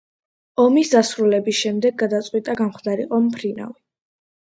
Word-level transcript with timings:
ომის 0.61 0.93
დასრულების 0.93 1.59
შემდეგ 1.59 1.99
გადაწყვიტა 2.03 2.55
გამხდარიყო 2.63 3.21
მფრინავი. 3.27 3.77